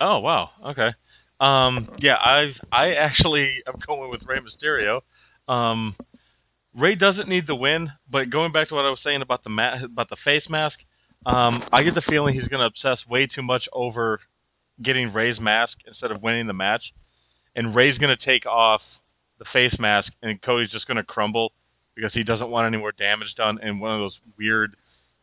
Oh 0.00 0.18
wow. 0.20 0.50
Okay. 0.66 0.92
Um, 1.40 1.90
yeah, 1.98 2.16
I 2.16 2.54
I 2.72 2.94
actually 2.94 3.62
am 3.66 3.74
going 3.86 4.10
with 4.10 4.22
Rey 4.24 4.38
Mysterio. 4.38 5.00
Um, 5.48 5.96
Rey 6.74 6.94
doesn't 6.94 7.28
need 7.28 7.46
the 7.46 7.54
win, 7.56 7.90
but 8.10 8.30
going 8.30 8.52
back 8.52 8.68
to 8.68 8.74
what 8.74 8.84
I 8.84 8.90
was 8.90 9.00
saying 9.02 9.22
about 9.22 9.42
the 9.44 9.50
ma- 9.50 9.82
about 9.84 10.08
the 10.10 10.16
face 10.24 10.48
mask, 10.48 10.78
um, 11.26 11.64
I 11.72 11.82
get 11.82 11.94
the 11.94 12.02
feeling 12.02 12.34
he's 12.34 12.48
going 12.48 12.60
to 12.60 12.66
obsess 12.66 12.98
way 13.08 13.26
too 13.26 13.42
much 13.42 13.68
over 13.72 14.20
getting 14.82 15.12
Rey's 15.12 15.40
mask 15.40 15.76
instead 15.86 16.10
of 16.10 16.22
winning 16.22 16.46
the 16.46 16.52
match, 16.52 16.92
and 17.56 17.74
Rey's 17.74 17.98
going 17.98 18.16
to 18.16 18.24
take 18.24 18.46
off 18.46 18.82
the 19.40 19.46
face 19.52 19.74
mask, 19.80 20.12
and 20.22 20.40
Cody's 20.42 20.70
just 20.70 20.86
going 20.86 20.98
to 20.98 21.02
crumble 21.02 21.52
because 21.96 22.12
he 22.12 22.22
doesn't 22.22 22.50
want 22.50 22.66
any 22.66 22.76
more 22.76 22.92
damage 22.92 23.34
done 23.34 23.58
in 23.62 23.80
one 23.80 23.92
of 23.92 23.98
those 23.98 24.18
weird, 24.38 24.76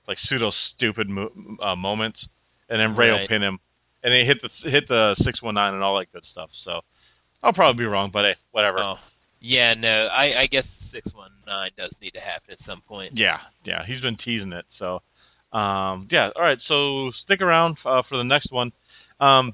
like 0.07 0.17
pseudo 0.27 0.51
stupid 0.75 1.07
mo- 1.07 1.31
uh, 1.61 1.75
moments, 1.75 2.19
and 2.67 2.79
then 2.81 2.95
Rey 2.95 3.11
will 3.11 3.27
pin 3.27 3.41
him, 3.41 3.59
and 4.03 4.13
he 4.13 4.25
hit 4.25 4.39
the 4.41 4.69
hit 4.69 4.87
the 4.89 5.15
six 5.23 5.41
one 5.41 5.55
nine 5.55 5.73
and 5.75 5.83
all 5.83 5.97
that 5.99 6.11
good 6.11 6.23
stuff. 6.31 6.49
So 6.65 6.81
I'll 7.43 7.53
probably 7.53 7.81
be 7.83 7.87
wrong, 7.87 8.09
but 8.11 8.25
hey, 8.25 8.35
whatever. 8.51 8.79
Oh, 8.79 8.95
yeah. 9.39 9.75
No, 9.75 10.07
I, 10.07 10.41
I 10.41 10.47
guess 10.47 10.65
six 10.91 11.07
one 11.13 11.31
nine 11.45 11.71
does 11.77 11.91
need 12.01 12.11
to 12.15 12.19
happen 12.19 12.51
at 12.59 12.65
some 12.65 12.81
point. 12.81 13.15
Yeah, 13.15 13.39
yeah, 13.63 13.85
he's 13.85 14.01
been 14.01 14.17
teasing 14.17 14.51
it. 14.51 14.65
So, 14.79 15.01
um, 15.53 16.07
yeah, 16.11 16.31
all 16.35 16.41
right. 16.41 16.59
So 16.67 17.11
stick 17.23 17.41
around 17.41 17.77
uh, 17.85 18.01
for 18.09 18.17
the 18.17 18.23
next 18.23 18.51
one. 18.51 18.71
Um, 19.19 19.53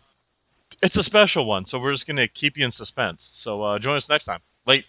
it's 0.82 0.96
a 0.96 1.04
special 1.04 1.46
one, 1.46 1.66
so 1.70 1.80
we're 1.80 1.94
just 1.94 2.08
gonna 2.08 2.30
keep 2.30 2.58
you 2.58 2.66
in 2.66 2.72
suspense. 2.72 3.20
So 3.44 3.62
uh, 3.62 3.80
join 3.80 3.98
us 3.98 4.04
next 4.10 4.24
time. 4.26 4.40
Late. 4.68 4.86